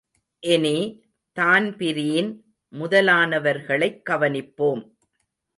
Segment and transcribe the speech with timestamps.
[0.39, 1.03] இனி,
[1.33, 2.43] தான்பிரீன்
[2.79, 4.95] முதலானவர்களைக் கவனிப்போம்.